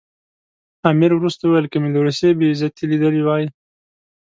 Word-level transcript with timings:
امیر 0.89 1.11
وروسته 1.15 1.43
وویل 1.45 1.65
که 1.71 1.77
مې 1.81 1.89
له 1.93 1.99
روسیې 2.05 2.31
بې 2.37 2.45
عزتي 2.51 2.83
لیدلې 2.91 3.21
وای. 3.23 3.45